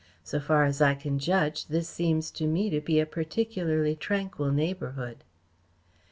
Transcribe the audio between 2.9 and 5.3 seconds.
a particularly tranquil neighbourhood."